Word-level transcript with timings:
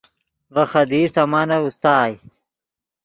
ڤے 0.53 0.63
خدیئی 0.71 1.05
سامانف 1.15 1.61
اوستائے 1.63 2.13